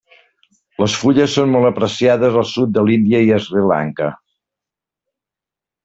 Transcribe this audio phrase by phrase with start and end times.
[0.83, 4.09] Les fulles són molt apreciades al sud de l'Índia i Sri Lanka.